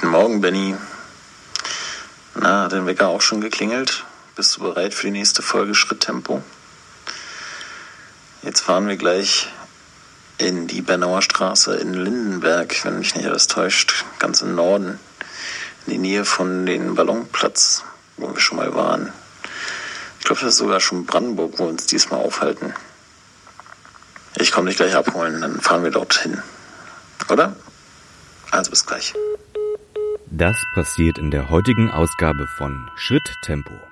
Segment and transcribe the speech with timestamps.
[0.00, 0.74] Guten Morgen, Benny.
[2.34, 4.06] Na, hat dein Wecker auch schon geklingelt?
[4.34, 6.42] Bist du bereit für die nächste Folge Schritttempo?
[8.40, 9.50] Jetzt fahren wir gleich
[10.38, 14.98] in die Bernauer Straße in Lindenberg, wenn mich nicht alles täuscht, ganz im Norden,
[15.84, 17.84] in die Nähe von den Ballonplatz,
[18.16, 19.12] wo wir schon mal waren.
[20.18, 22.72] Ich glaube, das ist sogar schon Brandenburg, wo wir uns diesmal aufhalten.
[24.36, 26.42] Ich komme dich gleich abholen, dann fahren wir dorthin.
[27.28, 27.54] Oder?
[28.50, 29.12] Also bis gleich.
[30.32, 33.89] Das passiert in der heutigen Ausgabe von Schritttempo.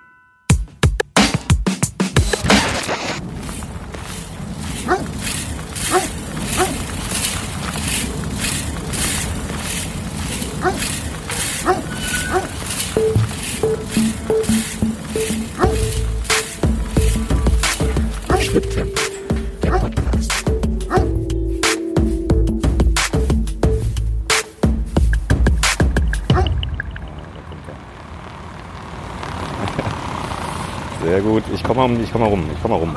[31.04, 31.44] Sehr gut.
[31.54, 32.44] Ich komme mal, ich komm mal rum.
[32.52, 32.96] Ich komme mal rum.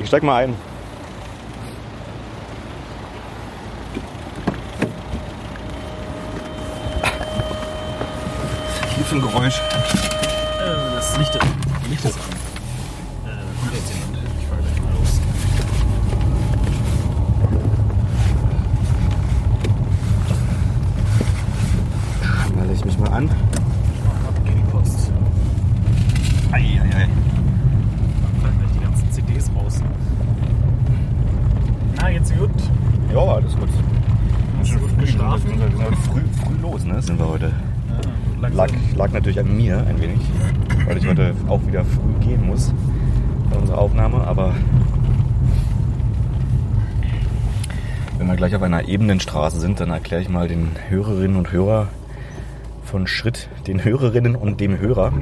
[0.00, 0.54] Ich steig mal ein.
[8.96, 9.58] Hier für ein Geräusch.
[9.58, 11.38] Äh, das Licht,
[11.88, 12.22] Licht ist an.
[13.24, 14.18] Äh, kommt jetzt jemand.
[14.38, 15.20] Ich fahre gleich mal los.
[22.52, 23.28] Schnalle ich mich mal an.
[23.28, 25.10] Ab geht die Post.
[26.52, 26.80] Eieiei.
[26.82, 29.80] Dann fallen gleich die ganzen CDs raus.
[31.96, 32.50] Na, jetzt gut.
[33.12, 33.68] Ja, alles gut.
[34.58, 35.58] Hast du gut geschlafen?
[35.58, 37.00] Wir sind heute früh, früh los, ne?
[37.00, 37.52] Sind wir heute.
[38.42, 40.20] Ja, Lag, lag natürlich an mir ein wenig,
[40.86, 42.72] weil ich heute auch wieder früh gehen muss
[43.50, 44.54] bei unserer Aufnahme, aber
[48.52, 51.52] wenn wir gleich auf einer ebenen Straße sind, dann erkläre ich mal den Hörerinnen und
[51.52, 51.88] Hörer
[52.84, 55.12] von Schritt, den Hörerinnen und dem Hörer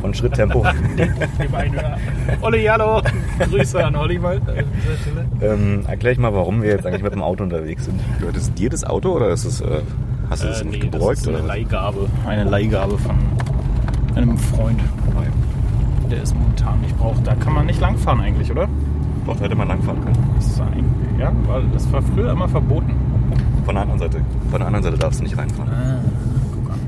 [0.00, 0.64] von Schritttempo,
[0.96, 1.98] Dem einen Hörer.
[2.40, 3.02] Olli, hallo.
[3.38, 5.54] Grüße an Olli mal äh, an dieser Stelle.
[5.54, 8.00] ähm, erkläre ich mal, warum wir jetzt eigentlich mit dem Auto unterwegs sind.
[8.18, 9.80] Gehört es dir das Auto oder ist es, äh,
[10.30, 11.18] hast du das Äh, nicht nee, das gebräugt?
[11.18, 11.46] ist eine oder?
[11.46, 12.08] Leihgabe.
[12.26, 13.16] Eine Leihgabe von
[14.14, 14.80] einem Freund.
[16.10, 17.26] Der ist momentan nicht braucht.
[17.26, 18.66] Da kann man nicht langfahren eigentlich, oder?
[19.26, 20.16] Doch, da hätte man langfahren können.
[20.36, 20.84] Das ist eigentlich,
[21.18, 22.94] ja, weil das war früher immer verboten.
[23.64, 24.20] Von der anderen Seite.
[24.50, 25.70] Von der anderen Seite darfst du nicht reinfahren.
[25.72, 26.00] Ah,
[26.52, 26.78] guck an.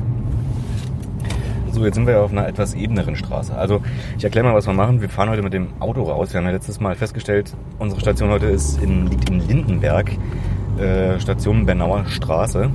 [1.71, 3.55] So, jetzt sind wir ja auf einer etwas ebeneren Straße.
[3.55, 3.81] Also,
[4.19, 5.01] ich erkläre mal, was wir machen.
[5.01, 6.33] Wir fahren heute mit dem Auto raus.
[6.33, 10.11] Wir haben ja letztes Mal festgestellt, unsere Station heute ist in, liegt in Lindenberg,
[10.79, 12.71] äh, Station Bernauer Straße.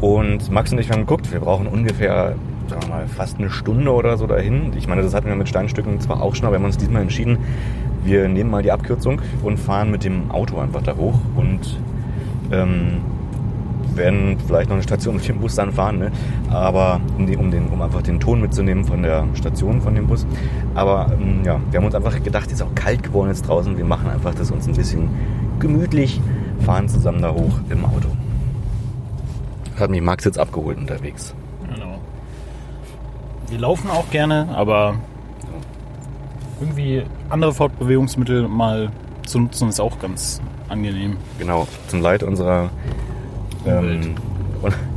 [0.00, 2.34] Und Max und ich haben geguckt, wir brauchen ungefähr,
[2.68, 4.72] sagen wir mal, fast eine Stunde oder so dahin.
[4.76, 7.02] Ich meine, das hatten wir mit Steinstücken zwar auch schon, aber wir haben uns diesmal
[7.02, 7.38] entschieden,
[8.04, 11.78] wir nehmen mal die Abkürzung und fahren mit dem Auto einfach da hoch und
[12.52, 13.00] ähm,
[13.96, 16.12] werden vielleicht noch eine Station mit dem Bus dann fahren, ne?
[16.50, 20.26] aber um, den, um einfach den Ton mitzunehmen von der Station von dem Bus.
[20.74, 23.76] Aber ähm, ja, wir haben uns einfach gedacht, es ist auch kalt geworden jetzt draußen,
[23.76, 25.08] wir machen einfach das uns ein bisschen
[25.58, 26.20] gemütlich,
[26.60, 28.08] fahren zusammen da hoch im Auto.
[29.78, 31.34] Hat mich Max jetzt abgeholt unterwegs.
[31.72, 31.98] Genau.
[33.48, 34.96] Wir laufen auch gerne, aber
[36.60, 38.90] irgendwie andere Fortbewegungsmittel mal
[39.26, 41.16] zu nutzen ist auch ganz angenehm.
[41.38, 42.70] Genau, zum Leid unserer
[43.66, 44.14] ähm,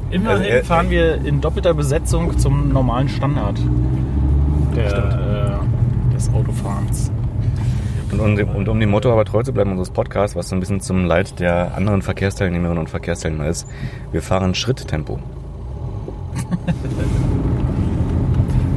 [0.09, 3.59] Immerhin Also, äh, fahren wir in doppelter Besetzung zum normalen Standard
[4.75, 7.11] der, äh, des Autofahrens.
[8.11, 10.55] Und um, dem, und um dem Motto aber treu zu bleiben unseres Podcasts, was so
[10.55, 13.67] ein bisschen zum Leid der anderen Verkehrsteilnehmerinnen und Verkehrsteilnehmer ist,
[14.13, 15.19] wir fahren Schritttempo.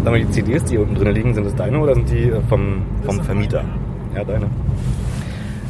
[0.03, 2.31] Sag mal, die CDs, die hier unten drin liegen, sind das deine oder sind die
[2.31, 3.65] äh, vom, vom Vermieter?
[4.15, 4.47] Ja, deine.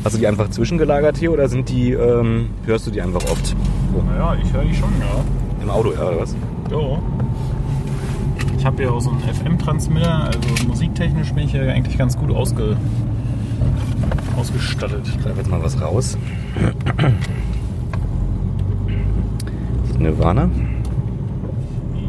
[0.04, 3.56] Hast du die einfach zwischengelagert hier oder sind die, ähm, hörst du die einfach oft?
[4.06, 5.24] Naja, ich höre die schon, ja.
[5.62, 6.36] Im Auto, ja, oder was?
[6.70, 6.98] Jo.
[8.56, 12.30] Ich habe hier auch so einen FM-Transmitter, also musiktechnisch bin ich hier eigentlich ganz gut
[12.30, 12.76] ausge
[14.36, 15.02] ausgestattet.
[15.06, 16.16] Ich greife jetzt mal was raus.
[19.98, 20.48] Nirvana.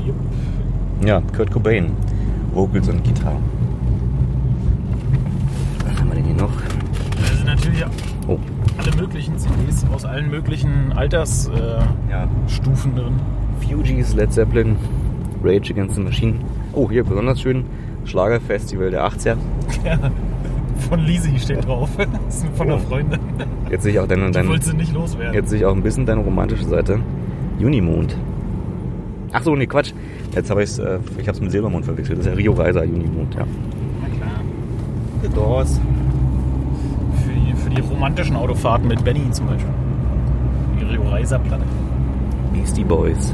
[0.06, 0.16] Jupp.
[1.06, 1.92] Ja, Kurt Cobain.
[2.54, 3.38] Vocals und Gitarre.
[5.86, 6.52] Was haben wir denn hier noch?
[7.20, 7.86] Da sind natürlich
[8.28, 8.38] Oh,
[8.78, 11.56] alle möglichen CDs aus allen möglichen Altersstufen
[12.12, 12.28] äh, ja.
[13.04, 13.14] Drin.
[13.68, 14.76] Fugees, Led Zeppelin,
[15.44, 16.36] Rage Against the Machine.
[16.74, 17.66] Oh, hier besonders schön.
[18.06, 19.38] Schlagerfestival der 80er.
[19.86, 19.98] Ja,
[20.90, 21.90] von Lisi steht drauf.
[22.26, 22.90] Das ist von einer Oh.
[22.90, 23.20] Freundin.
[23.70, 25.34] Jetzt sehe ich auch deine, Die deine, sie nicht loswerden.
[25.34, 27.00] jetzt sehe ich auch ein bisschen deine romantische Seite.
[27.60, 28.16] Junimond.
[29.32, 29.94] Ach so, nee, Quatsch.
[30.34, 32.20] Jetzt habe ich es, äh, ich habe es mit Silbermond verwechselt.
[32.20, 33.46] Das ist ja Rio Reiser Junimond, ja.
[34.02, 34.42] Na klar.
[35.22, 35.80] The Doors.
[37.24, 39.74] Für die, für die romantischen Autofahrten mit Benny zum Beispiel.
[40.80, 41.66] Die Rio Reiser Platte.
[42.54, 43.18] Beastie Boys.
[43.18, 43.34] ist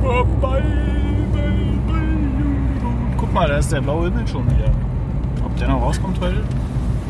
[0.00, 0.62] vorbei.
[3.16, 4.70] Guck mal, da ist der blaue Himmel schon wieder.
[5.44, 6.42] Ob der noch rauskommt heute?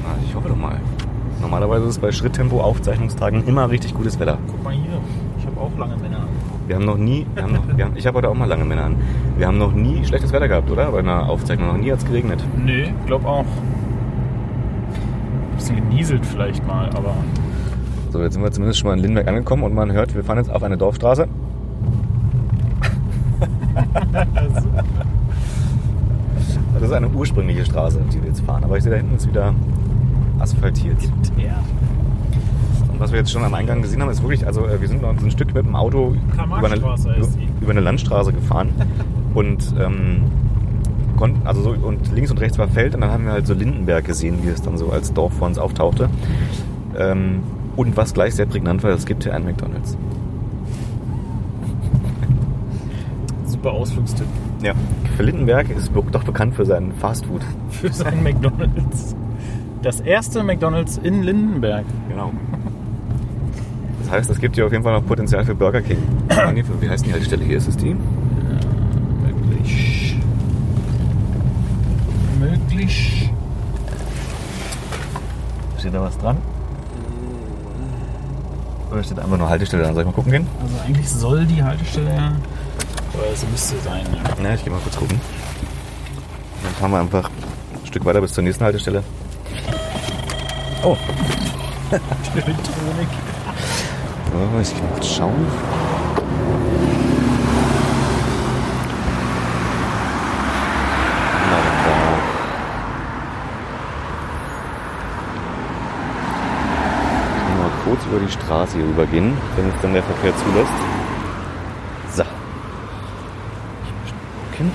[0.02, 0.80] Na, ich hoffe doch mal.
[1.40, 4.38] Normalerweise ist es bei Schritttempo-Aufzeichnungstagen immer richtig gutes Wetter.
[4.46, 4.98] Guck mal hier.
[5.38, 6.25] Ich habe auch lange Männer.
[6.66, 8.64] Wir haben noch nie, wir haben noch, wir haben, ich habe heute auch mal lange
[8.64, 8.96] Männer an.
[9.36, 10.90] Wir haben noch nie schlechtes Wetter gehabt, oder?
[10.90, 11.68] Bei einer Aufzeichnung.
[11.68, 12.42] Noch nie hat es geregnet.
[12.56, 13.44] Nee, glaub auch.
[15.56, 17.14] Bisschen genieselt vielleicht mal, aber.
[18.10, 20.38] So, jetzt sind wir zumindest schon mal in Lindberg angekommen und man hört, wir fahren
[20.38, 21.28] jetzt auf eine Dorfstraße.
[26.74, 28.64] Das ist eine ursprüngliche Straße, die wir jetzt fahren.
[28.64, 29.54] Aber ich sehe, da hinten ist wieder
[30.38, 30.98] asphaltiert.
[31.36, 31.62] Ja.
[32.96, 35.02] Und was wir jetzt schon am Eingang gesehen haben, ist wirklich, also äh, wir sind
[35.02, 36.76] noch ein Stück mit dem Auto über eine,
[37.60, 38.70] über eine Landstraße gefahren
[39.34, 40.22] und ähm,
[41.18, 43.52] konnten, also so, und links und rechts war Feld und dann haben wir halt so
[43.52, 46.08] Lindenberg gesehen, wie es dann so als Dorf vor uns auftauchte.
[46.98, 47.40] Ähm,
[47.76, 49.98] und was gleich sehr prägnant war, es gibt hier einen McDonalds.
[53.44, 54.26] Super Ausflugstipp
[54.62, 54.72] Ja.
[55.18, 57.42] Für Lindenberg ist doch bekannt für seinen Fastfood.
[57.68, 59.14] für seinen McDonalds.
[59.82, 61.84] Das erste McDonalds in Lindenberg.
[62.08, 62.32] Genau.
[64.16, 65.98] Das heißt, es gibt hier auf jeden Fall noch Potenzial für Burger King.
[66.80, 67.58] Wie heißt die Haltestelle hier?
[67.58, 67.94] Ist es die?
[69.20, 70.16] Möglich.
[72.40, 73.30] Möglich.
[75.78, 76.38] Steht da was dran?
[78.90, 79.92] Oder steht einfach nur Haltestelle dran?
[79.92, 80.46] Soll ich mal gucken gehen?
[80.62, 82.32] Also eigentlich soll die Haltestelle ja.
[83.12, 84.22] Oder es müsste sein, ja.
[84.42, 85.20] Na, ich gehe mal kurz gucken.
[86.62, 89.02] Dann fahren wir einfach ein Stück weiter bis zur nächsten Haltestelle.
[90.82, 90.96] Oh,
[92.32, 93.08] Elektronik.
[94.36, 95.46] So, ich kann kurz schauen.
[107.36, 110.72] Ich mal kurz über die Straße hier rübergehen, wenn es dann der Verkehr zulässt.
[112.14, 112.22] So.
[114.52, 114.70] Okay.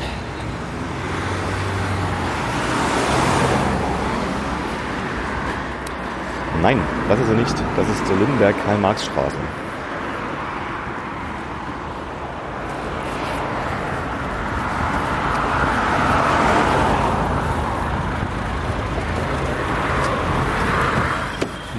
[6.61, 6.79] Nein,
[7.09, 7.55] das ist er nicht.
[7.75, 9.35] Das ist die Lindenberg-Karl-Marx-Straße.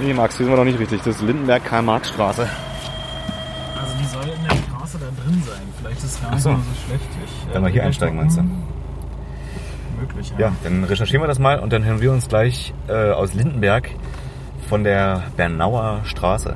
[0.01, 1.01] Nee, Max, hier sind wir noch nicht richtig.
[1.03, 2.49] Das ist Lindenberg-Karl-Marx-Straße.
[3.79, 5.61] Also die soll in der Straße da drin sein.
[5.79, 6.49] Vielleicht ist es gar nicht so.
[6.49, 7.05] so schlecht.
[7.23, 8.43] Ich, äh, Wenn wir hier einsteigen, meinst du?
[10.01, 10.47] Möglich, ja.
[10.47, 13.91] Ja, dann recherchieren wir das mal und dann hören wir uns gleich äh, aus Lindenberg
[14.73, 16.55] von der Bernauer Straße.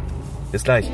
[0.52, 0.90] Bis gleich.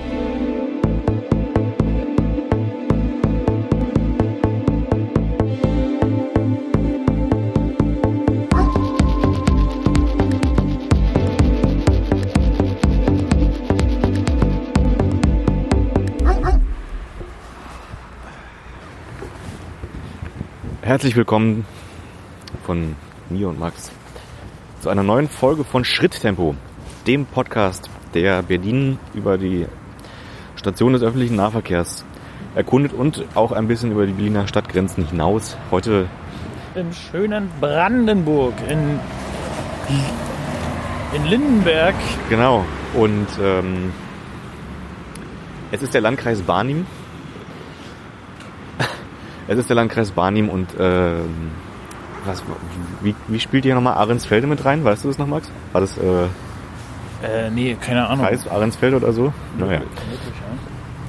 [20.81, 21.65] Herzlich willkommen
[22.65, 22.97] von
[23.29, 23.93] mir und Max
[24.81, 26.57] zu einer neuen Folge von Schritttempo,
[27.07, 29.65] dem Podcast, der Berlin über die
[30.55, 32.05] Station des öffentlichen Nahverkehrs
[32.55, 35.57] erkundet und auch ein bisschen über die Berliner Stadtgrenzen hinaus.
[35.71, 36.07] Heute,
[36.75, 38.99] Im schönen Brandenburg, in,
[41.13, 41.95] in Lindenberg.
[42.29, 42.63] genau,
[42.93, 43.91] und ähm,
[45.71, 46.85] es ist der Landkreis Barnim.
[49.45, 51.51] Es ist der Landkreis Barnim und ähm,
[52.25, 52.41] was,
[53.01, 54.85] wie, wie spielt hier nochmal Ahrensfelde mit rein?
[54.85, 55.51] Weißt du das noch, Max?
[55.73, 56.27] War das äh,
[57.23, 58.25] Äh, nee, keine Ahnung.
[58.25, 59.33] Kreis Ahrensfeld oder so?
[59.57, 59.81] Naja.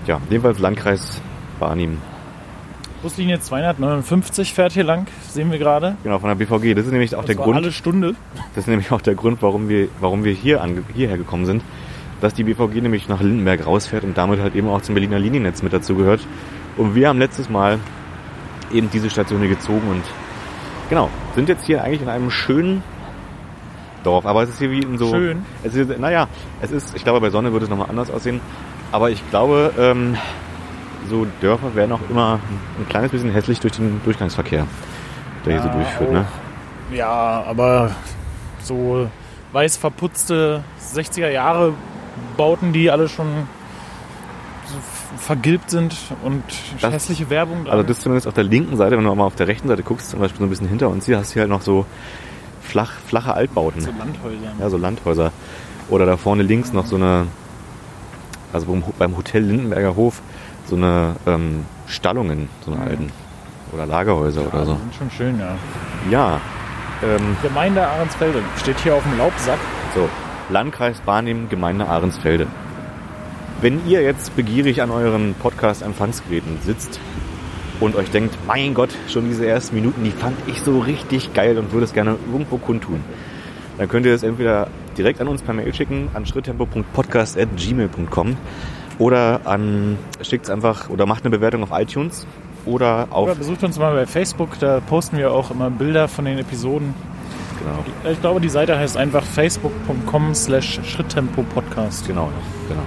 [0.07, 0.21] Ja.
[0.31, 1.21] Jedenfalls Landkreis
[1.59, 1.99] Barnim.
[3.03, 5.97] Buslinie 259 fährt hier lang, sehen wir gerade.
[6.05, 6.75] Genau, von der BVG.
[6.75, 7.57] Das ist nämlich auch Das der Grund.
[7.57, 8.15] alle Stunde.
[8.55, 11.63] Das ist nämlich auch der Grund, warum wir, warum wir hier ange, hierher gekommen sind.
[12.23, 15.63] Dass die BVG nämlich nach Lindenberg rausfährt und damit halt eben auch zum Berliner Liniennetz
[15.63, 16.21] mit dazugehört.
[16.79, 17.79] Und wir haben letztes Mal
[18.73, 20.03] eben diese Station hier gezogen und
[20.89, 22.83] genau, sind jetzt hier eigentlich in einem schönen
[24.05, 24.27] Dorf.
[24.27, 25.11] Aber es ist hier wie in so.
[25.11, 25.45] Schön.
[25.65, 26.29] Es ist, naja,
[26.63, 28.41] es ist, ich glaube, bei Sonne würde es nochmal anders aussehen.
[28.93, 30.17] Aber ich glaube, ähm,
[31.11, 32.39] so Dörfer werden auch immer
[32.79, 34.67] ein kleines bisschen hässlich durch den Durchgangsverkehr,
[35.45, 36.13] der hier so durchführt.
[36.13, 36.25] Ne?
[36.93, 37.91] Ja, aber
[38.63, 39.09] so
[39.53, 40.63] weiß verputzte
[40.95, 41.73] 60er Jahre
[42.37, 43.27] Bauten, die alle schon
[44.67, 44.77] so
[45.19, 46.43] vergilbt sind und
[46.81, 47.73] Das- hässliche Werbung dran.
[47.75, 50.11] Also das zumindest auf der linken Seite, wenn du mal auf der rechten Seite guckst,
[50.11, 51.85] zum Beispiel so ein bisschen hinter uns hier, hast du hier halt noch so
[52.65, 53.81] flach, flache Altbauten.
[53.81, 54.53] so Landhäuser.
[54.59, 55.33] Ja, so Landhäuser.
[55.89, 57.27] Oder da vorne links noch so eine,
[58.53, 60.23] also beim, beim Hotel Lindenberger Hof,
[60.67, 63.13] so eine ähm, Stallungen, so eine alten.
[63.73, 64.73] Oder Lagerhäuser oder Ja, so.
[64.75, 65.57] die sind schon schön, ja.
[66.11, 66.41] Ja,
[67.03, 69.59] ähm, Gemeinde Ahrensfelde steht hier auf dem Laubsack.
[69.95, 70.09] so.
[70.51, 72.47] Landkreis Barnim, Gemeinde Ahrensfelde.
[73.63, 77.01] Wenn ihr jetzt begierig an euren Podcast-Empfangsgeräten sitzt
[77.85, 81.59] und euch denkt, mein Gott, schon diese ersten Minuten, die fand ich so richtig geil
[81.59, 83.01] und würde es gerne irgendwo kundtun,
[83.79, 88.37] dann könnt ihr es entweder direkt an uns per Mail schicken an schritttempo.podcast.gmail.com
[88.99, 92.27] oder an schickt es einfach oder macht eine Bewertung auf iTunes
[92.67, 96.25] oder auf Oder besucht uns mal bei Facebook, da posten wir auch immer Bilder von
[96.25, 96.95] den Episoden.
[97.59, 102.07] genau, Ich glaube, die Seite heißt einfach facebook.com slash Schritttempo-Podcast.
[102.07, 102.31] genau,
[102.69, 102.83] genau.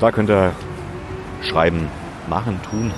[0.00, 0.52] Da könnt ihr
[1.42, 1.88] schreiben,
[2.28, 2.90] machen, tun.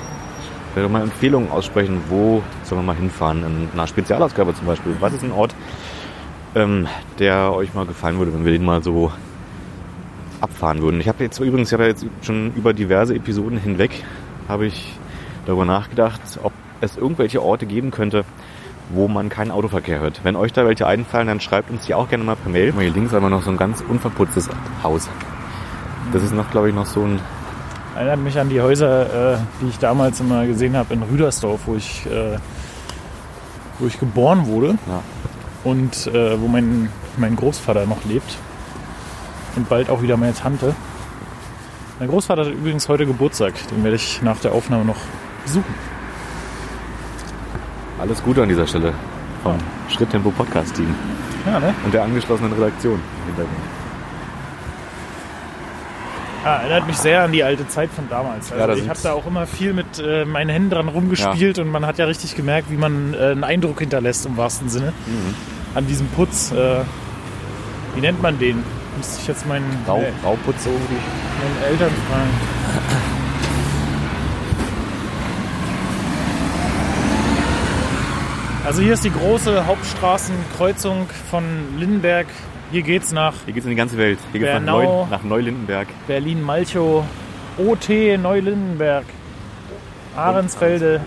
[0.76, 3.42] Vielleicht auch mal Empfehlungen aussprechen, wo sollen wir mal hinfahren.
[3.44, 4.94] In einer Spezialausgabe zum Beispiel.
[5.00, 5.54] Was ist ein Ort,
[6.54, 6.86] ähm,
[7.18, 9.10] der euch mal gefallen würde, wenn wir den mal so
[10.42, 11.00] abfahren würden.
[11.00, 14.04] Ich habe jetzt übrigens, ich habe jetzt schon über diverse Episoden hinweg,
[14.48, 14.92] habe ich
[15.46, 16.52] darüber nachgedacht, ob
[16.82, 18.26] es irgendwelche Orte geben könnte,
[18.90, 20.20] wo man keinen Autoverkehr hört.
[20.24, 22.74] Wenn euch da welche einfallen, dann schreibt uns die auch gerne mal per Mail.
[22.78, 24.50] Hier links wir noch so ein ganz unverputztes
[24.82, 25.08] Haus.
[26.12, 27.18] Das ist noch, glaube ich, noch so ein
[27.96, 31.76] Erinnert mich an die Häuser, äh, die ich damals immer gesehen habe in Rüdersdorf, wo
[31.76, 32.36] ich, äh,
[33.78, 35.02] wo ich geboren wurde ja,
[35.64, 38.36] und äh, wo mein, mein Großvater noch lebt.
[39.56, 40.74] Und bald auch wieder meine Tante.
[41.98, 43.54] Mein Großvater hat übrigens heute Geburtstag.
[43.70, 44.98] Den werde ich nach der Aufnahme noch
[45.44, 45.74] besuchen.
[47.98, 48.92] alles Gute an dieser Stelle
[49.42, 49.56] vom
[49.88, 50.94] Schritttempo Podcast Team
[51.46, 51.72] Ja, ne?
[51.82, 53.00] und der angeschlossenen Redaktion.
[53.20, 53.85] im Hintergrund.
[56.46, 58.52] Ja, erinnert mich sehr an die alte Zeit von damals.
[58.52, 61.58] Also Ja, da ich habe da auch immer viel mit äh, meinen Händen dran rumgespielt
[61.58, 64.92] und man hat ja richtig gemerkt, wie man äh, einen Eindruck hinterlässt im wahrsten Sinne
[65.06, 65.34] Mhm.
[65.74, 66.52] an diesem Putz.
[66.52, 66.82] Äh,
[67.96, 68.62] wie nennt man den?
[68.96, 70.94] Müsste ich jetzt meinen, Rau, äh, Rauputze irgendwie.
[70.94, 72.30] meinen Eltern fragen.
[78.64, 81.44] Also hier ist die große Hauptstraßenkreuzung von
[81.78, 82.26] Lindenberg.
[82.72, 84.18] Hier geht's nach Hier geht's in die ganze Welt.
[84.32, 84.60] Hier geht's nach.
[84.60, 85.86] Neu, nach Neulindenberg.
[86.06, 87.04] Berlin-Malchow,
[87.58, 89.04] OT Neulindenberg,
[90.16, 91.00] Ahrensfelde,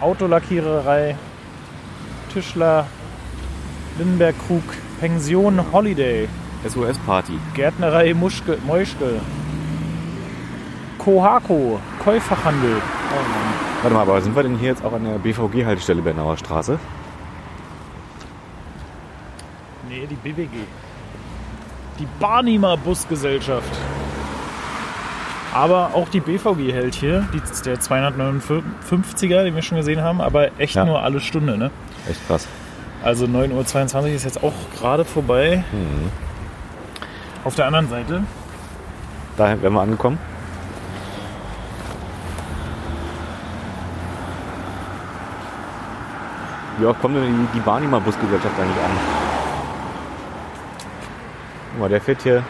[0.00, 1.16] Autolackiererei,
[2.32, 2.86] Tischler,
[3.98, 4.62] Lindenberg-Krug,
[5.00, 6.28] Pension Holiday,
[6.66, 7.38] SOS Party.
[7.54, 9.20] Gärtnerei Muschke, Meuschke,
[10.98, 12.76] Kohako, Käuferhandel.
[13.82, 16.78] Warte mal, aber sind wir denn hier jetzt auch an der BVG-Haltestelle Bernauer Straße?
[19.88, 20.48] Nee, die BWG.
[21.98, 23.70] Die Barnimer Busgesellschaft.
[25.54, 30.48] Aber auch die BVG hält hier, die, der 259er, den wir schon gesehen haben, aber
[30.58, 30.84] echt Ja.
[30.86, 31.70] nur alle Stunde, ne?
[32.08, 32.46] Echt krass.
[33.04, 35.62] Also 9.22 Uhr ist jetzt auch gerade vorbei.
[35.72, 36.10] Mhm.
[37.44, 38.22] Auf der anderen Seite,
[39.36, 40.18] Da wären wir angekommen.
[46.78, 49.41] Wie oft kommt denn die, die Barnimer Busgesellschaft eigentlich an?
[51.72, 52.42] Guck mal, der fährt hier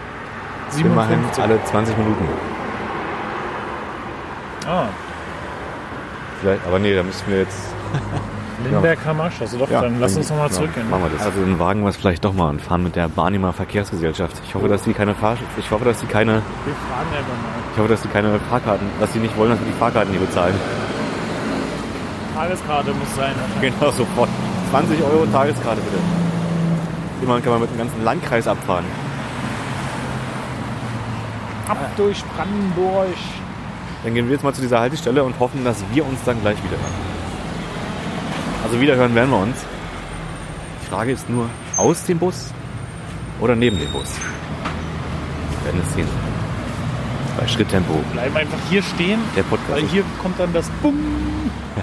[0.79, 1.43] immerhin 57.
[1.45, 2.29] alle 20 Minuten.
[4.67, 4.87] Ah,
[6.43, 7.73] Vielleicht, aber nee, da müssen wir jetzt.
[8.64, 9.41] Lindenberg Hamasch.
[9.41, 10.91] Also doch, dann lass uns nochmal ja, zurückgehen.
[10.91, 11.26] Machen wir das.
[11.26, 14.41] Also dann wagen wir es vielleicht doch mal und fahren mit der Barnimer Verkehrsgesellschaft.
[14.45, 17.73] Ich hoffe, dass die keine Fahr ich hoffe, dass die keine Wir fragen einfach mal.
[17.73, 20.21] ich hoffe, dass die keine Fahrkarten, dass die nicht wollen, dass wir die Fahrkarten hier
[20.21, 20.55] bezahlen.
[22.35, 23.35] Tageskarte muss sein.
[23.61, 24.29] Genau, sofort.
[24.71, 26.02] 20 Euro Tageskarte bitte.
[27.23, 28.85] Immerhin kann man mit dem ganzen Landkreis abfahren.
[31.73, 33.09] Ab durch Brandenburg.
[34.05, 36.59] Dann gehen wir jetzt mal zu dieser Haltestelle und hoffen, dass wir uns dann gleich
[36.59, 37.23] wieder hören.
[38.64, 39.57] Also wiederhören werden wir uns.
[40.83, 42.52] Die Frage ist nur, aus dem Bus
[43.41, 44.11] oder neben dem Bus?
[45.61, 46.09] Wir werden es sehen.
[47.38, 49.71] Bei Schritttempo, Bleiben einfach hier stehen, der Podcast.
[49.71, 50.99] weil hier kommt dann das Bumm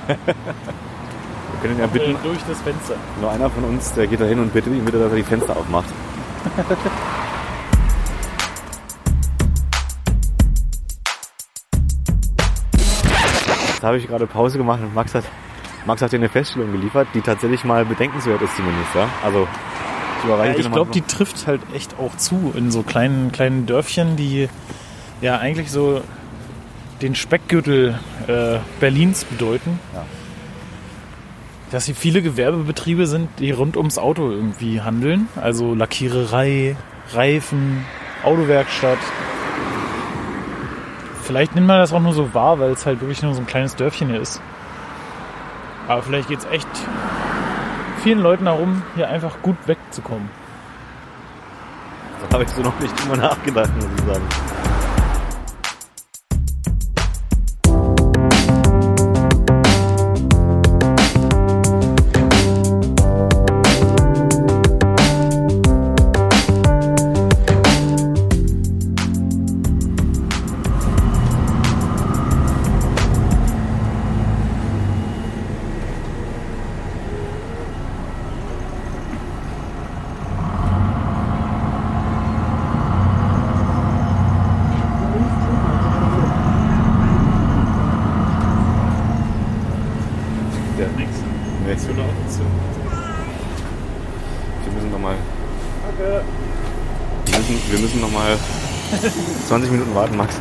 [0.07, 0.15] wir
[1.61, 2.95] können ja bitten, durch das Fenster.
[3.19, 5.23] nur einer von uns, der geht da hin und bittet ihn bitte, dass er die
[5.23, 5.89] Fenster aufmacht.
[13.79, 15.23] Jetzt habe ich gerade Pause gemacht und Max hat,
[15.85, 18.93] Max hat dir eine Feststellung geliefert, die tatsächlich mal bedenkenswert ist zumindest.
[18.93, 19.07] Ja?
[19.23, 19.47] Also
[20.21, 24.17] ich Ja, ich glaube, die trifft halt echt auch zu in so kleinen, kleinen Dörfchen,
[24.17, 24.49] die
[25.21, 26.01] ja eigentlich so
[27.01, 29.79] den Speckgürtel äh, Berlins bedeuten.
[29.93, 30.05] Ja.
[31.71, 35.29] Dass hier viele Gewerbebetriebe sind, die rund ums Auto irgendwie handeln.
[35.37, 36.75] Also Lackiererei,
[37.13, 37.85] Reifen,
[38.23, 38.99] Autowerkstatt.
[41.29, 43.45] Vielleicht nimmt man das auch nur so wahr, weil es halt wirklich nur so ein
[43.45, 44.41] kleines Dörfchen hier ist.
[45.87, 46.67] Aber vielleicht geht es echt
[48.01, 50.27] vielen Leuten darum, hier einfach gut wegzukommen.
[52.27, 54.58] Da habe ich so noch nicht drüber nachgedacht, muss ich sagen.
[99.89, 100.35] Minuten warten, Max.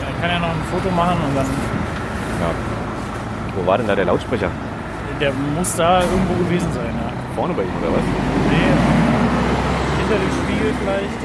[0.00, 1.46] Ja, ich kann ja noch ein Foto machen und dann.
[1.46, 2.50] Ja.
[3.56, 4.50] Wo war denn da der Lautsprecher?
[5.20, 7.12] Der muss da irgendwo gewesen sein, ja.
[7.34, 8.02] Vorne bei ihm oder was?
[8.50, 8.72] Nee.
[9.98, 11.20] Hinter dem Spiegel vielleicht.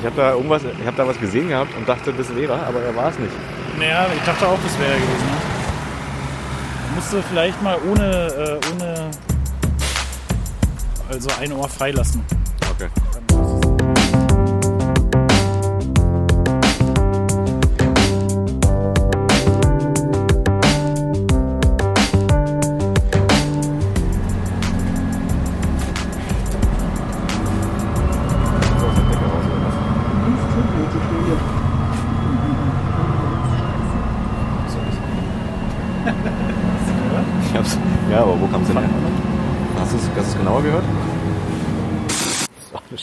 [0.00, 2.66] Ich habe da irgendwas, ich habe da was gesehen gehabt und dachte, das wäre er,
[2.66, 3.32] aber er war es nicht.
[3.78, 5.26] Naja, ich dachte auch, das wäre er gewesen.
[5.26, 5.36] Ne?
[6.94, 9.10] Musste vielleicht mal ohne, äh, ohne
[11.10, 12.24] also ein Ohr freilassen.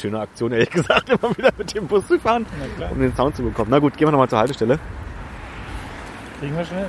[0.08, 2.46] Schöne Aktion, ehrlich gesagt, immer wieder mit dem Bus zu fahren,
[2.90, 3.70] um den Sound zu bekommen.
[3.72, 4.80] Na gut, gehen wir nochmal zur Haltestelle.
[6.40, 6.88] Kriegen wir schnell.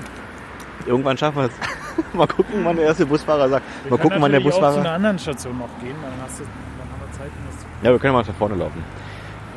[0.86, 1.52] Irgendwann schaffen wir es.
[2.14, 3.64] mal gucken, wann der erste Busfahrer sagt.
[3.84, 4.94] Wir Mal gucken, wann der natürlich auch zu einer Busfahrer.
[4.94, 7.90] anderen Station noch gehen, dann, hast du, dann haben wir Zeit, um das zu Ja,
[7.90, 8.84] wir können mal nach vorne laufen.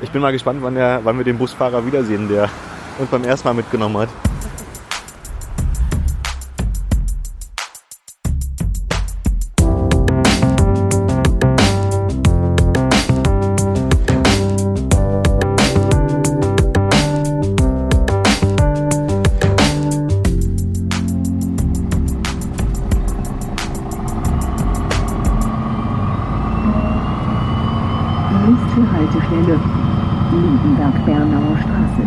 [0.02, 2.50] Ich bin mal gespannt, wann, der, wann wir den Busfahrer wiedersehen, der
[2.98, 4.10] uns beim ersten Mal mitgenommen hat.
[29.42, 29.60] Haltestelle.
[30.32, 32.04] Lindenberg-Bernauer Straße.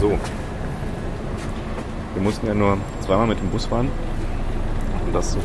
[0.00, 0.18] So.
[2.14, 3.88] Wir mussten ja nur zweimal mit dem Bus fahren.
[5.06, 5.38] Und das so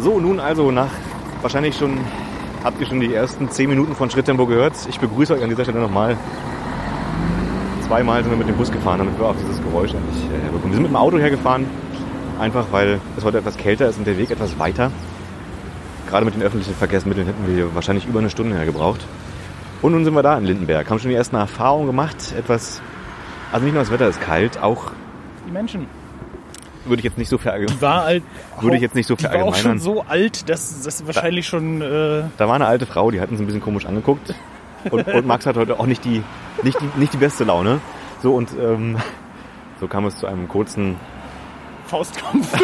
[0.00, 0.90] So, nun also nach
[1.40, 1.98] wahrscheinlich schon
[2.62, 4.74] habt ihr schon die ersten 10 Minuten von Schritttempo gehört.
[4.88, 6.16] Ich begrüße euch an dieser Stelle nochmal.
[7.92, 10.68] Zweimal sind wir mit dem Bus gefahren, damit wir auch dieses Geräusch endlich äh, herbekommen.
[10.70, 11.66] Wir sind mit dem Auto hergefahren,
[12.40, 14.90] einfach weil es heute etwas kälter ist und der Weg etwas weiter.
[16.08, 19.04] Gerade mit den öffentlichen Verkehrsmitteln hätten wir wahrscheinlich über eine Stunde hergebraucht.
[19.82, 20.88] Und nun sind wir da in Lindenberg.
[20.88, 22.16] Haben schon die ersten Erfahrungen gemacht.
[22.34, 22.80] Etwas,
[23.52, 24.92] also nicht nur das Wetter ist kalt, auch
[25.46, 25.86] Die Menschen.
[26.86, 27.76] würde ich jetzt nicht so verallgemeinern.
[27.78, 28.22] Die war alt.
[28.62, 31.82] Würde ich jetzt nicht so Die war auch schon so alt, dass das wahrscheinlich schon.
[31.82, 34.34] Äh, Da war eine alte Frau, die hat uns ein bisschen komisch angeguckt.
[34.90, 36.22] Und, und Max hat heute auch nicht die,
[36.62, 37.80] nicht die, nicht die beste Laune.
[38.22, 38.96] So und ähm,
[39.80, 40.96] so kam es zu einem kurzen.
[41.86, 42.52] Faustkampf.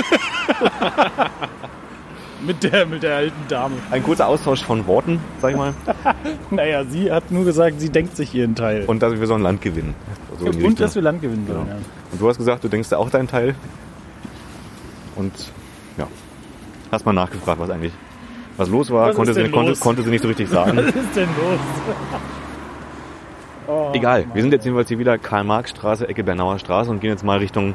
[2.47, 3.77] mit, der, mit der alten Dame.
[3.91, 5.75] Ein kurzer Austausch von Worten, sag ich mal.
[6.51, 8.85] Naja, sie hat nur gesagt, sie denkt sich ihren Teil.
[8.87, 9.95] Und dass wir so ein Land gewinnen.
[10.39, 10.77] So Und Richtung.
[10.77, 11.65] dass wir Land gewinnen sollen.
[11.65, 11.77] Genau.
[11.77, 11.83] Ja.
[12.13, 13.55] Und du hast gesagt, du denkst dir auch deinen Teil.
[15.17, 15.33] Und
[15.97, 16.07] ja,
[16.93, 17.93] hast mal nachgefragt, was eigentlich
[18.57, 19.09] was los war.
[19.09, 19.81] Was konnte, sie, denn konnte, los?
[19.81, 20.77] konnte sie nicht so richtig sagen.
[20.77, 21.61] Was ist denn los?
[23.92, 27.38] Egal, wir sind jetzt jedenfalls hier wieder Karl-Marx-Straße, Ecke Bernauer Straße und gehen jetzt mal
[27.38, 27.74] Richtung,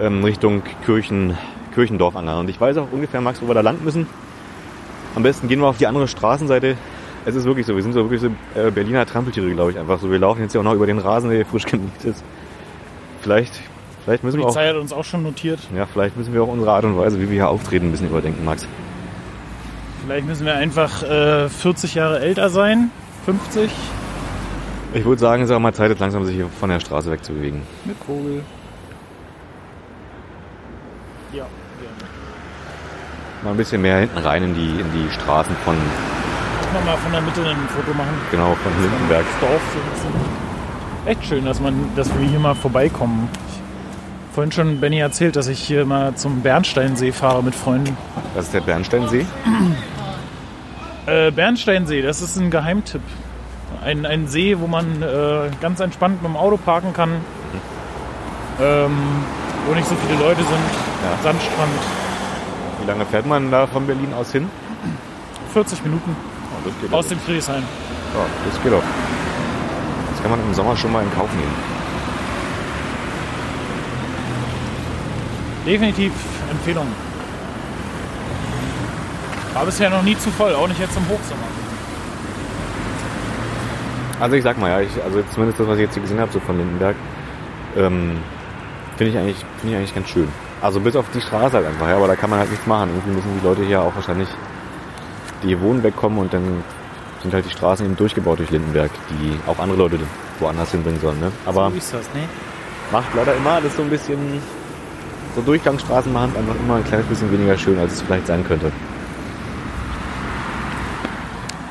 [0.00, 1.36] ähm, Richtung Kirchen,
[1.74, 2.28] Kirchendorf an.
[2.28, 4.06] Und ich weiß auch ungefähr, Max, wo wir da lang müssen.
[5.14, 6.76] Am besten gehen wir auf die andere Straßenseite.
[7.24, 9.98] Es ist wirklich so, wir sind so wirklich so äh, Berliner Trampeltiere, glaube ich, einfach
[9.98, 10.10] so.
[10.10, 12.22] Wir laufen jetzt ja auch noch über den Rasen, der hier frisch gemäht ist.
[13.20, 13.52] Vielleicht,
[14.04, 15.60] vielleicht müssen Die wir auch, Polizei hat uns auch schon notiert.
[15.76, 18.08] ja, vielleicht müssen wir auch unsere Art und Weise, wie wir hier auftreten, ein bisschen
[18.08, 18.66] überdenken, Max.
[20.06, 22.90] Vielleicht müssen wir einfach äh, 40 Jahre älter sein.
[23.26, 23.70] 50.
[24.92, 27.10] Ich würde sagen, es ist auch mal Zeit, jetzt langsam sich hier von der Straße
[27.10, 27.62] wegzubewegen.
[27.84, 28.42] Eine Kugel.
[31.32, 31.46] Ja.
[33.42, 35.76] Mal ein bisschen mehr hinten rein in die, in die Straßen von,
[36.72, 38.14] wir mal von der Mitte ein Foto machen.
[38.30, 39.24] genau, von Lindenberg.
[39.24, 41.06] Das Dorf so ein bisschen.
[41.06, 43.28] Echt schön, dass, man, dass wir hier mal vorbeikommen.
[43.48, 47.96] Ich vorhin schon Benny erzählt, dass ich hier mal zum Bernsteinsee fahre mit Freunden.
[48.34, 49.26] Das ist der Bernsteinsee.
[51.06, 53.02] Äh, Bernsteinsee, das ist ein Geheimtipp.
[53.84, 57.10] Ein, ein See, wo man äh, ganz entspannt mit dem Auto parken kann.
[58.60, 58.96] Ähm,
[59.66, 60.50] wo nicht so viele Leute sind.
[60.50, 61.22] Ja.
[61.22, 61.70] Sandstrand.
[62.80, 64.50] Wie lange fährt man da von Berlin aus hin?
[65.52, 66.14] 40 Minuten
[66.60, 67.62] Oh, das geht aus dem Friedrichshain.
[67.62, 68.82] Ja, das geht doch.
[70.10, 71.54] Das kann man im Sommer schon mal in Kauf nehmen.
[75.66, 76.12] Definitiv
[76.50, 76.86] Empfehlung.
[79.54, 81.42] War bisher noch nie zu voll, auch nicht jetzt im Hochsommer.
[84.20, 86.30] Also ich sag mal, ja, ich, also zumindest das, was ich jetzt hier gesehen habe,
[86.30, 86.94] so von Lindenberg,
[87.76, 88.18] ähm,
[88.96, 90.28] finde ich, eigentlich, finde ich eigentlich ganz schön.
[90.60, 92.90] Also bis auf die Straße halt einfach, ja, aber da kann man halt nichts machen.
[92.90, 94.28] Irgendwie müssen die Leute hier auch wahrscheinlich,
[95.42, 96.62] die wohnen, wegkommen und dann
[97.22, 99.98] sind halt die Straßen eben durchgebaut durch Lindenberg, die auch andere Leute
[100.38, 101.18] woanders hinbringen sollen.
[101.18, 101.32] Ne?
[101.46, 102.28] Aber so ist das, ne?
[102.92, 104.18] macht leider immer alles so ein bisschen,
[105.34, 108.70] so Durchgangsstraßen machen einfach immer ein kleines bisschen weniger schön, als es vielleicht sein könnte.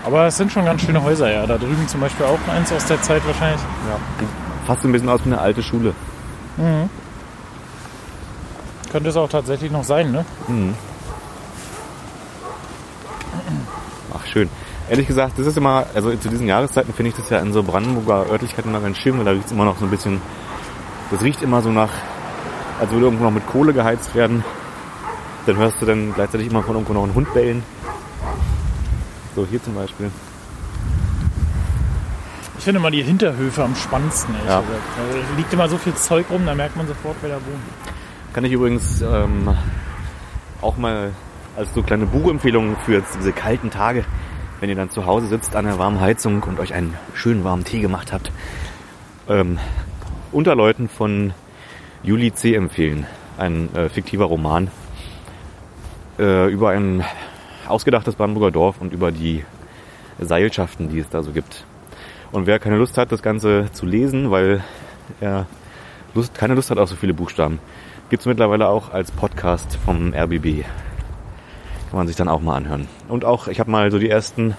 [0.09, 1.45] Aber es sind schon ganz schöne Häuser, ja.
[1.45, 3.61] Da drüben zum Beispiel auch eins aus der Zeit wahrscheinlich.
[3.87, 3.99] Ja.
[4.65, 5.93] Fast ein bisschen aus wie eine alte Schule.
[8.91, 10.25] Könnte es auch tatsächlich noch sein, ne?
[14.17, 14.49] Ach, schön.
[14.89, 17.61] Ehrlich gesagt, das ist immer, also zu diesen Jahreszeiten finde ich das ja in so
[17.61, 20.19] Brandenburger Örtlichkeiten immer ganz schön, weil da riecht es immer noch so ein bisschen,
[21.11, 21.91] das riecht immer so nach,
[22.81, 24.43] als würde irgendwo noch mit Kohle geheizt werden.
[25.45, 27.61] Dann hörst du dann gleichzeitig immer von irgendwo noch einen Hund bellen.
[29.39, 30.11] So, hier zum Beispiel.
[32.57, 34.59] Ich finde immer die Hinterhöfe am spannendsten, ehrlich Ja.
[34.59, 34.81] gesagt.
[34.97, 37.63] Da liegt immer so viel Zeug rum, da merkt man sofort, wer da wohnt.
[38.33, 39.55] Kann ich übrigens ähm,
[40.61, 41.13] auch mal
[41.55, 44.03] als so kleine Buchempfehlung für jetzt diese kalten Tage,
[44.59, 47.63] wenn ihr dann zu Hause sitzt an der warmen Heizung und euch einen schönen warmen
[47.63, 48.33] Tee gemacht habt,
[49.29, 49.57] ähm,
[50.33, 51.33] Unterleuten von
[52.03, 52.55] Juli C.
[52.55, 53.05] empfehlen.
[53.37, 54.69] Ein äh, fiktiver Roman
[56.19, 57.05] äh, über ein
[57.69, 59.43] ausgedachtes Brandenburger Dorf und über die
[60.19, 61.65] Seilschaften, die es da so gibt.
[62.31, 64.63] Und wer keine Lust hat, das Ganze zu lesen, weil
[65.19, 65.47] er
[66.13, 67.59] Lust, keine Lust hat auf so viele Buchstaben,
[68.09, 70.63] gibt es mittlerweile auch als Podcast vom RBB.
[71.89, 72.87] Kann man sich dann auch mal anhören.
[73.07, 74.55] Und auch, ich habe mal so die ersten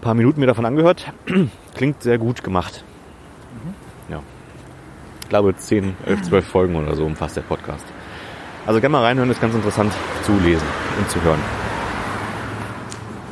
[0.00, 1.12] paar Minuten mir davon angehört.
[1.74, 2.84] Klingt sehr gut gemacht.
[4.08, 4.20] Ja.
[5.22, 7.84] Ich glaube 10, 11, 12 Folgen oder so umfasst der Podcast.
[8.66, 10.66] Also gerne mal reinhören, ist ganz interessant zu lesen
[10.98, 11.40] und zu hören.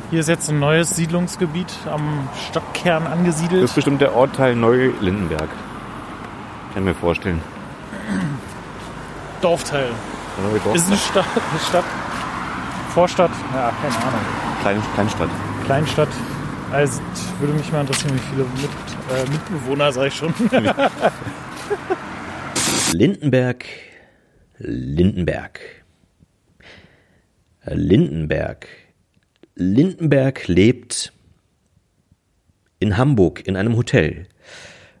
[0.09, 3.63] Hier ist jetzt ein neues Siedlungsgebiet am Stadtkern Das angesiedelt.
[3.63, 5.49] ist bestimmt der Ortteil Neu-Lindenberg.
[5.49, 7.41] Kann ich mir vorstellen.
[9.41, 9.89] Dorfteil.
[10.41, 11.83] Neue Dorf- Ist eine Stadt, eine Stadt,
[12.93, 14.19] Vorstadt, ja, keine Ahnung.
[14.61, 15.29] Kleine, Kleinstadt.
[15.65, 16.09] Kleinstadt.
[16.71, 17.01] Also
[17.39, 18.71] würde mich mal interessieren, wie viele Mit,
[19.11, 20.33] äh, Mitbewohner, sag ich schon.
[22.93, 23.65] Lindenberg,
[24.57, 25.59] Lindenberg.
[27.65, 28.67] Lindenberg.
[29.59, 31.13] Lindenberg lebt
[32.77, 34.27] in Hamburg in einem Hotel.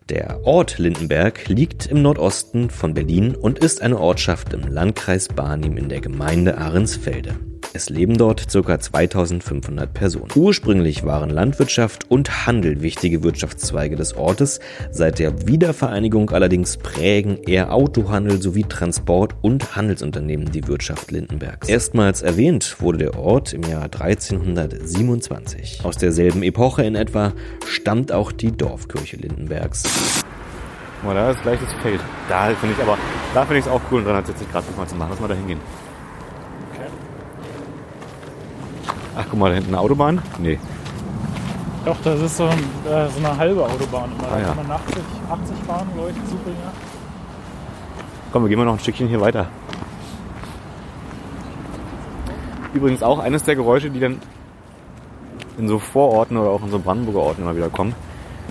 [0.09, 5.77] Der Ort Lindenberg liegt im Nordosten von Berlin und ist eine Ortschaft im Landkreis Barnim
[5.77, 7.35] in der Gemeinde Ahrensfelde.
[7.73, 8.79] Es leben dort ca.
[8.79, 10.31] 2500 Personen.
[10.35, 14.59] Ursprünglich waren Landwirtschaft und Handel wichtige Wirtschaftszweige des Ortes.
[14.91, 21.67] Seit der Wiedervereinigung allerdings prägen eher Autohandel sowie Transport- und Handelsunternehmen die Wirtschaft Lindenbergs.
[21.67, 25.81] Erstmals erwähnt wurde der Ort im Jahr 1327.
[25.83, 27.33] Aus derselben Epoche in etwa
[27.67, 29.83] stammt auch die Dorfkirche Lindenbergs.
[31.01, 31.99] Guck mal, da ist gleich das Feld.
[32.29, 32.97] Da finde ich aber,
[33.33, 35.09] da finde ich es auch cool, 360 Grad mal zu machen.
[35.11, 35.59] Lass mal da hingehen.
[39.19, 40.21] Ach, guck mal, da hinten eine Autobahn?
[40.39, 40.59] Nee.
[41.85, 44.11] Doch, das ist so, ein, äh, so eine halbe Autobahn.
[44.17, 44.27] Immer.
[44.27, 44.47] Da Ah, ja.
[44.47, 44.95] kann man 80,
[45.29, 46.71] 80 fahren, glaube ich, Zubringer.
[48.31, 49.47] Komm, wir gehen mal noch ein Stückchen hier weiter.
[52.73, 54.19] Übrigens auch eines der Geräusche, die dann
[55.57, 57.95] in so Vororten oder auch in so Brandenburger Orten immer wieder kommen,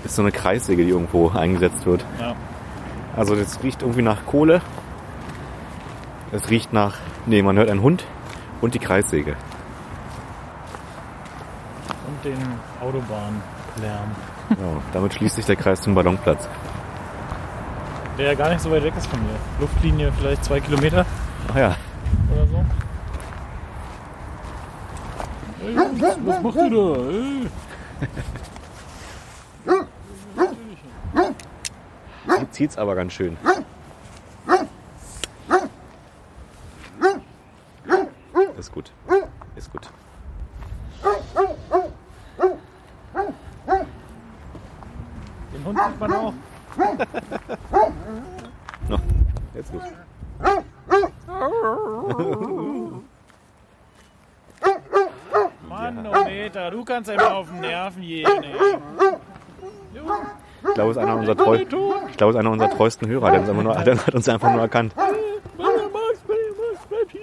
[0.03, 2.03] ist so eine Kreissäge, die irgendwo eingesetzt wird.
[2.19, 2.35] Ja.
[3.15, 4.61] Also das riecht irgendwie nach Kohle.
[6.31, 8.03] Es riecht nach, nee, man hört einen Hund
[8.59, 9.35] und die Kreissäge.
[12.27, 14.11] Den Autobahnlärm.
[14.49, 16.45] Ja, damit schließt sich der Kreis zum Ballonplatz.
[18.17, 19.35] Der ja gar nicht so weit weg ist von mir.
[19.61, 21.05] Luftlinie vielleicht zwei Kilometer
[21.49, 21.77] Ach ja,
[22.33, 22.65] oder so.
[25.63, 26.95] Ey, Jungs, was macht ihr da?
[27.09, 27.47] Ey.
[32.39, 33.37] hier zieht's aber ganz schön.
[38.57, 38.91] Ist gut.
[39.55, 39.89] Ist gut.
[45.53, 46.33] Den Hund sieht man auch.
[48.89, 48.99] No,
[49.55, 49.81] jetzt gut.
[56.47, 58.51] Manometer, du kannst einem auf den Nerven gehen, ey.
[60.67, 63.31] Ich glaube, es ist einer unserer, treu ich glaube, es ist einer unserer treuesten Hörer.
[63.31, 64.95] Der hat uns einfach nur, der hat uns einfach nur erkannt.
[64.95, 65.11] Max,
[65.93, 66.19] Max,
[66.89, 67.21] bleib hier.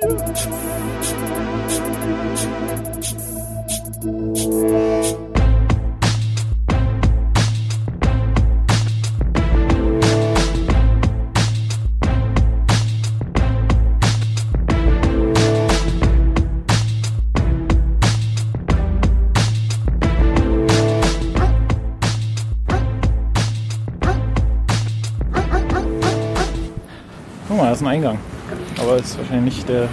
[29.40, 29.88] Nicht der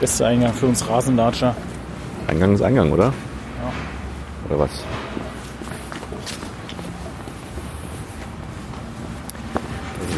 [0.00, 1.54] beste Eingang für uns Rasenlatscher.
[2.26, 3.12] Eingang ist Eingang, oder?
[4.48, 4.70] Oder was?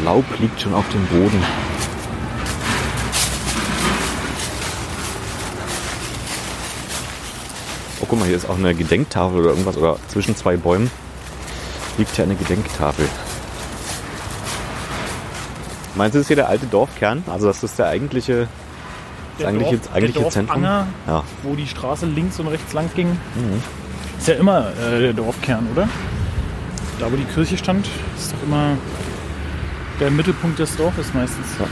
[0.05, 1.43] Laub liegt schon auf dem Boden.
[8.01, 9.79] Oh, guck mal, hier ist auch eine Gedenktafel oder irgendwas.
[9.79, 10.91] Oder zwischen zwei Bäumen
[11.97, 13.09] liegt hier eine Gedenktafel.
[15.97, 17.23] Meinst du, das ist hier der alte Dorfkern?
[17.31, 20.63] Also das ist der eigentliche, das Der eigentliche, Dorf- eigentliche der Zentrum?
[20.65, 20.87] Ja.
[21.43, 23.09] wo die Straße links und rechts lang ging.
[23.11, 23.63] Mhm.
[24.19, 25.89] Ist ja immer äh, der Dorfkern, oder?
[26.99, 28.77] Da, wo die Kirche stand, ist doch immer
[30.01, 31.47] der Mittelpunkt des Dorfes meistens.
[31.59, 31.67] Ja.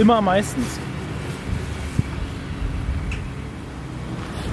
[0.00, 0.66] Immer meistens.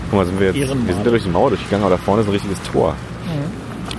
[0.10, 0.88] Guck mal, sind wir jetzt, Ehrenmal.
[0.88, 2.96] wir sind ja durch die Mauer durchgegangen, aber da vorne ist ein richtiges Tor.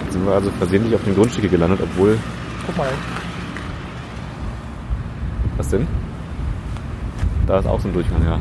[0.04, 2.18] Jetzt sind wir also versehentlich auf dem Grundstücke gelandet, obwohl,
[2.66, 2.88] Guck mal.
[5.62, 5.86] Was denn?
[7.46, 8.40] Da ist auch so ein Durchgang, ja.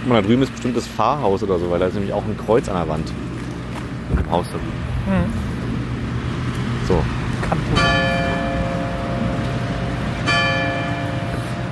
[0.00, 2.24] Guck mal, da drüben ist bestimmt das Pfarrhaus oder so, weil da ist nämlich auch
[2.24, 3.10] ein Kreuz an der Wand.
[4.10, 5.32] In dem Haus da drüben.
[6.86, 7.02] So.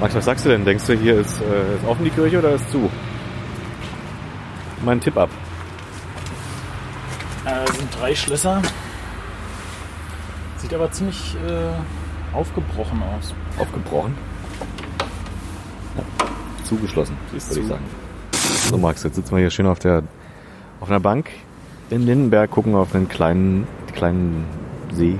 [0.01, 0.65] Max, was sagst du denn?
[0.65, 2.91] Denkst du, hier ist, äh, ist offen die Kirche oder ist zu?
[4.85, 5.29] Mein Tipp ab.
[7.45, 8.63] Äh, sind drei Schlösser.
[10.63, 13.35] Sieht aber ziemlich äh, aufgebrochen aus.
[13.59, 14.15] Aufgebrochen.
[15.97, 16.05] Ja.
[16.65, 17.73] Zugeschlossen, Ist würde ich zu.
[17.73, 17.85] sagen.
[18.71, 20.05] So Max, jetzt sitzen wir hier schön auf der
[20.81, 21.31] auf einer Bank
[21.91, 24.45] in Lindenberg, gucken auf einen kleinen, kleinen
[24.95, 25.19] See.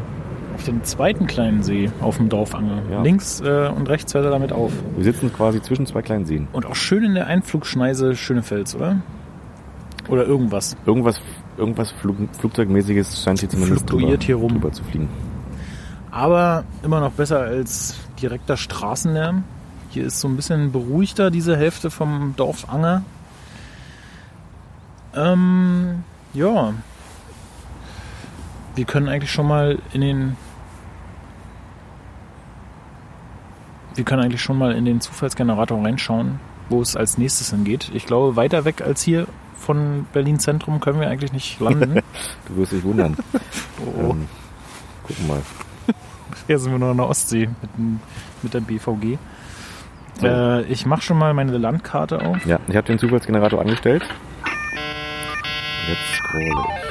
[0.55, 2.83] Auf den zweiten kleinen See auf dem Dorfanger.
[2.91, 3.03] Ja.
[3.03, 4.73] Links äh, und rechts hört er damit auf.
[4.97, 6.47] Wir sitzen quasi zwischen zwei kleinen Seen.
[6.53, 9.01] Und auch schön in der Einflugschneise Schönefels, oder?
[10.09, 10.77] Oder irgendwas.
[10.87, 11.21] Irgendwas,
[11.57, 14.53] irgendwas Flug, Flugzeugmäßiges scheint hier zumindest Fluktuiert drüber, hier rum.
[14.53, 15.09] drüber zu fliegen.
[16.13, 19.45] Aber immer noch besser als direkter Straßenlärm.
[19.89, 23.03] Hier ist so ein bisschen beruhigter, diese Hälfte vom Dorf Anger.
[25.15, 26.75] Ähm, ja.
[28.75, 30.37] Wir können eigentlich schon mal in den.
[33.95, 37.91] Wir können eigentlich schon mal in den Zufallsgenerator reinschauen, wo es als nächstes hingeht.
[37.95, 39.27] Ich glaube, weiter weg als hier
[39.59, 42.01] von Berlin Zentrum können wir eigentlich nicht landen.
[42.49, 43.17] Du wirst dich wundern.
[43.85, 44.11] Oh.
[44.11, 44.29] ähm,
[45.03, 45.43] gucken mal.
[46.47, 48.01] Hier sind wir noch in der Ostsee mit, dem-
[48.43, 49.19] mit der BVG.
[50.21, 50.27] So.
[50.27, 52.45] Äh, ich mache schon mal meine Landkarte auf.
[52.47, 54.03] Ja, ich habe den Zufallsgenerator angestellt.
[55.89, 56.83] Jetzt scrolle ich.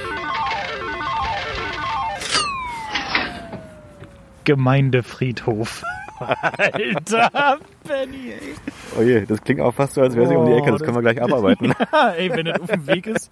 [4.44, 5.84] Gemeindefriedhof.
[6.20, 8.56] Alter, Benny, ey.
[8.98, 10.72] Oh je, das klingt auch fast so, als wäre sie um die Oh, Ecke.
[10.72, 11.74] Das das- können wir gleich abarbeiten.
[11.92, 13.32] Ja, ey, wenn das auf dem Weg ist.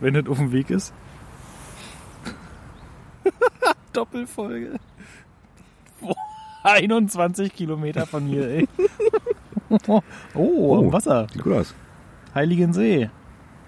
[0.00, 0.92] Wenn das auf dem Weg ist.
[3.92, 4.78] Doppelfolge.
[6.68, 8.68] Boah, 21 Kilometer von hier, ey.
[10.34, 11.26] Oh, am Wasser.
[11.32, 11.74] Sieht gut aus.
[12.34, 13.10] Heiligensee.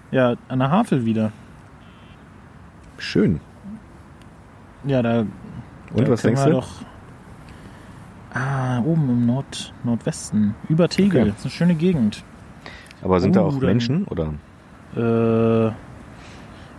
[0.09, 1.31] Ja, an der Havel wieder.
[2.97, 3.39] Schön.
[4.83, 5.29] Ja, da Und
[5.93, 6.59] da was können denkst wir du?
[6.59, 6.69] Doch
[8.33, 10.55] ah, oben im Nord Nordwesten.
[10.69, 11.21] Über Tegel.
[11.21, 11.29] Okay.
[11.29, 12.23] Das ist eine schöne Gegend.
[13.03, 14.33] Aber sind da Uh, auch dann- Menschen oder?
[14.95, 15.65] Äh,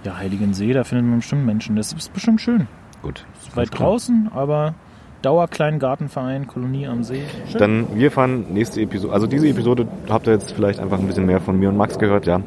[0.05, 1.77] ja, Heiligensee, da findet man bestimmt Menschen.
[1.77, 2.67] Das ist bestimmt schön.
[3.03, 3.25] Gut.
[3.41, 3.91] Ist weit klar.
[3.91, 4.75] draußen, aber
[5.23, 7.23] Dauerkleingartenverein, Kolonie am See.
[7.51, 7.59] Schön.
[7.59, 9.13] Dann wir fahren nächste Episode.
[9.13, 11.99] Also diese Episode habt ihr jetzt vielleicht einfach ein bisschen mehr von mir und Max
[11.99, 12.41] gehört, ja.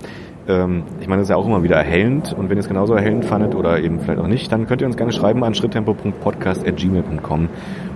[0.48, 2.94] Ähm, ich meine, das ist ja auch immer wieder erhellend und wenn ihr es genauso
[2.94, 7.50] erhellend fandet oder eben vielleicht auch nicht, dann könnt ihr uns gerne schreiben an schritttempo.podcast.gmail.com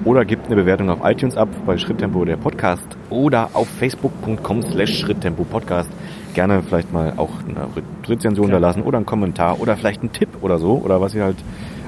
[0.06, 4.98] oder gebt eine Bewertung auf iTunes ab bei Schritttempo der Podcast oder auf facebook.com slash
[5.00, 5.92] Schritttempo Podcast.
[6.34, 8.66] Gerne vielleicht mal auch eine Re- Rezension da Gerne.
[8.66, 11.38] lassen oder einen Kommentar oder vielleicht einen Tipp oder so oder was ihr halt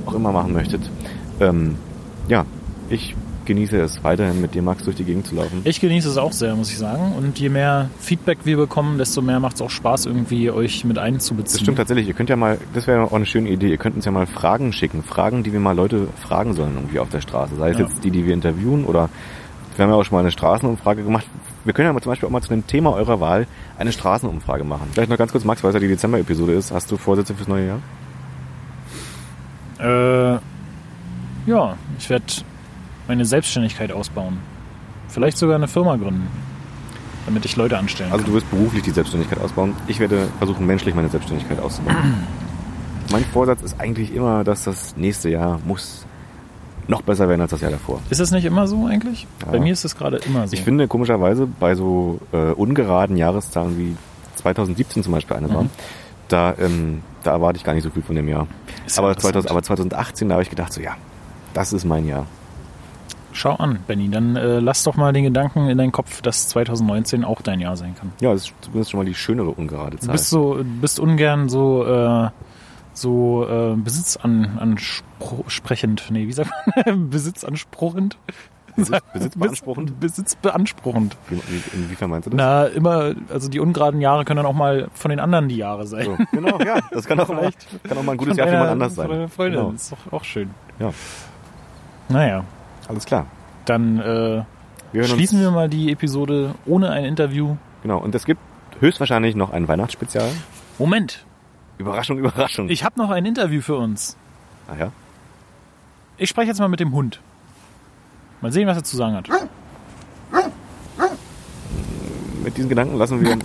[0.06, 0.82] auch immer machen möchtet.
[1.40, 1.76] Ähm,
[2.28, 2.46] ja,
[2.92, 5.62] ich genieße es weiterhin mit dir, Max, durch die Gegend zu laufen.
[5.64, 7.14] Ich genieße es auch sehr, muss ich sagen.
[7.18, 10.98] Und je mehr Feedback wir bekommen, desto mehr macht es auch Spaß, irgendwie euch mit
[10.98, 11.54] einzubeziehen.
[11.54, 12.08] Das stimmt tatsächlich.
[12.08, 14.28] Ihr könnt ja mal, das wäre auch eine schöne Idee, ihr könnt uns ja mal
[14.28, 15.04] Fragen schicken.
[15.04, 17.56] Fragen, die wir mal Leute fragen sollen irgendwie auf der Straße.
[17.56, 17.86] Sei es Ja.
[17.86, 19.10] jetzt die, die wir interviewen oder
[19.76, 21.26] wir haben ja auch schon mal eine Straßenumfrage gemacht.
[21.64, 24.64] Wir können ja mal zum Beispiel auch mal zu einem Thema eurer Wahl eine Straßenumfrage
[24.64, 24.88] machen.
[24.94, 26.72] Vielleicht noch ganz kurz, Max, weil es ja die Dezember-Episode ist.
[26.72, 27.80] Hast du Vorsätze fürs neue Jahr?
[29.80, 30.40] Äh,
[31.48, 32.26] ja, ich werde
[33.12, 34.38] meine Selbstständigkeit ausbauen.
[35.10, 36.28] Vielleicht sogar eine Firma gründen,
[37.26, 38.32] damit ich Leute anstellen Also kann.
[38.32, 39.74] du wirst beruflich die Selbstständigkeit ausbauen.
[39.88, 41.98] Ich werde versuchen, menschlich meine Selbstständigkeit auszubauen.
[43.12, 46.06] mein Vorsatz ist eigentlich immer, dass das nächste Jahr muss
[46.88, 48.00] noch besser werden als das Jahr davor.
[48.10, 49.28] Ist das nicht immer so eigentlich?
[49.46, 49.52] Ja.
[49.52, 50.54] Bei mir ist es gerade immer so.
[50.54, 53.98] Ich finde komischerweise bei so äh, ungeraden Jahreszahlen wie
[54.36, 55.70] 2017 zum Beispiel eine war, Mhm.
[56.30, 58.48] da, ähm, da erwarte ich gar nicht so viel von dem Jahr.
[58.96, 59.34] Aber, interessant.
[59.34, 60.96] 2000, aber 2018, da habe ich gedacht, so ja,
[61.54, 62.26] das ist mein Jahr.
[63.34, 67.24] Schau an, Benny, dann äh, lass doch mal den Gedanken in deinen Kopf, dass 2019
[67.24, 68.12] auch dein Jahr sein kann.
[68.20, 70.12] Ja, das ist zumindest schon mal die schönere ungerade Du Zahl.
[70.14, 72.30] bist so, du bist ungern so, äh,
[72.94, 76.52] so äh, besitzansprechend, nee, wie sagt
[76.86, 77.10] man?
[77.10, 78.18] Besitzansprechend?
[78.76, 80.00] Besitz, besitzbeanspruchend?
[80.00, 81.18] Besitzbeanspruchend.
[81.30, 82.38] Wie, wie, inwiefern meinst du das?
[82.38, 85.86] Na, immer, also die ungeraden Jahre können dann auch mal von den anderen die Jahre
[85.86, 86.06] sein.
[86.06, 86.80] So, genau, ja.
[86.92, 89.28] Das kann auch, mal, Vielleicht kann auch mal ein gutes Jahr für jemand anders sein.
[89.30, 89.72] Freundin, Genau.
[89.72, 90.52] ist doch auch schön.
[90.80, 90.92] Ja,
[92.08, 92.46] Naja,
[92.88, 93.26] alles klar.
[93.66, 94.44] dann äh,
[94.92, 97.56] Wir schließen wir mal die Episode ohne ein Interview.
[97.84, 98.42] Genau, und es gibt
[98.80, 100.30] höchstwahrscheinlich noch ein Weihnachtsspezial.
[100.78, 101.26] Moment,
[101.78, 102.70] Überraschung, Überraschung.
[102.70, 104.16] ich habe noch ein Interview für uns.
[104.68, 104.92] ah ja?
[106.18, 107.20] Ich spreche jetzt mal mit dem Hund.
[108.42, 109.28] Mal sehen, was er zu sagen hat.
[112.44, 113.38] Mit diesen Gedanken lassen wir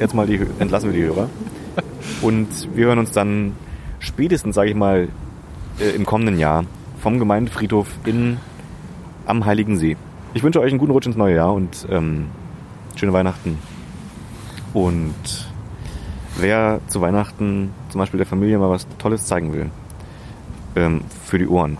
[0.00, 1.28] jetzt mal die, entlassen wir die Hörer.
[2.22, 3.54] Und wir hören uns dann
[4.00, 5.08] spätestens, sage ich mal,
[5.80, 6.64] äh, im kommenden Jahr
[7.00, 8.38] vom Gemeindefriedhof in,
[9.26, 9.96] am Heiligen See.
[10.34, 12.26] Ich wünsche euch einen guten Rutsch ins neue Jahr und ähm,
[12.96, 13.58] schöne Weihnachten.
[14.72, 15.14] Und
[16.36, 19.70] wer zu Weihnachten zum Beispiel der Familie mal was Tolles zeigen will,
[20.74, 21.78] ähm, für die Ohren,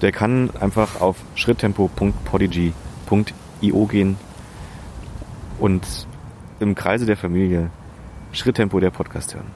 [0.00, 4.16] der kann einfach auf schritttempo.podigy.io gehen
[5.60, 6.06] und
[6.58, 7.70] im Kreise der Familie
[8.32, 9.46] Schritttempo der Podcast hören.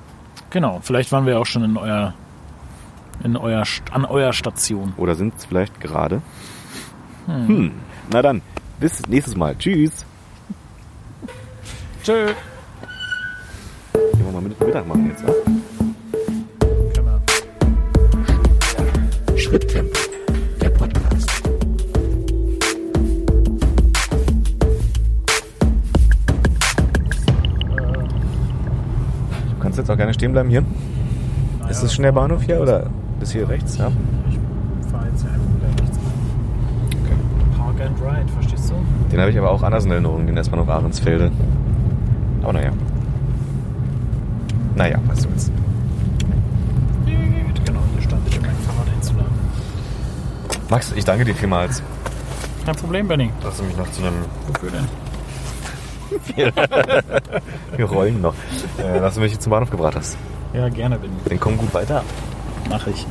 [0.50, 2.14] Genau, vielleicht waren wir auch schon in euer,
[3.24, 4.92] in euer, an eurer Station.
[4.96, 6.22] Oder sind es vielleicht gerade?
[7.26, 7.72] Hm.
[8.12, 8.42] Na dann,
[8.80, 9.56] bis nächstes Mal.
[9.56, 10.04] Tschüss.
[12.02, 12.26] Tschö.
[13.92, 15.34] Gehen wir mal mit Mittag machen jetzt, ja?
[19.36, 19.98] Schritttempo,
[20.60, 21.30] der Podcast.
[29.50, 30.64] Du kannst jetzt auch gerne stehen bleiben hier.
[31.68, 32.88] ist das schon der Bahnhof hier oder
[33.20, 33.76] bis hier rechts?
[33.78, 33.90] Ja.
[34.28, 35.98] Ich fahre jetzt hier einfach wieder rechts.
[37.56, 38.74] Park and Ride, verstehst du?
[39.12, 41.30] Den habe ich aber auch anders in Erinnerung, den S-Bahnhof Ahrensfelde.
[42.42, 42.70] Aber naja.
[44.74, 45.50] Naja, was soll's.
[47.64, 49.32] Genau, hier stand ich, um mein Fahrrad einzuladen.
[50.68, 51.82] Max, ich danke dir vielmals,
[52.64, 53.30] Kein Problem, Benny.
[53.42, 54.86] dass du mich noch zu einem Wofür denn?
[57.76, 58.34] Wir rollen noch.
[58.78, 60.16] Äh, dass du mich zum Bahnhof gebracht hast.
[60.52, 61.14] Ja, gerne, Benny.
[61.30, 62.02] Den komm gut weiter.
[62.68, 63.06] Mach ich.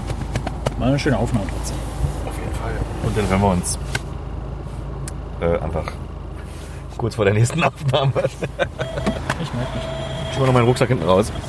[0.80, 1.78] Mal eine schöne Aufnahme trotzdem.
[2.26, 2.72] Auf jeden Fall.
[3.04, 3.78] Und dann hören wir uns
[5.42, 5.86] äh, einfach
[6.98, 8.12] kurz vor der nächsten Aufnahme.
[8.16, 9.84] Ich merke mich.
[10.32, 11.32] Ich hole noch meinen Rucksack hinten raus.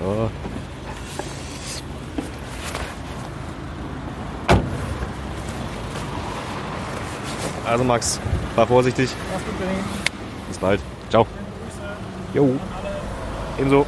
[0.00, 0.30] Ja.
[7.66, 8.18] Also Max,
[8.56, 9.10] fahr vorsichtig.
[9.32, 9.78] Mach's gut, Benny.
[10.48, 10.80] Bis bald.
[11.08, 11.26] Ciao.
[12.34, 12.56] Jo.
[13.58, 13.86] Ebenso.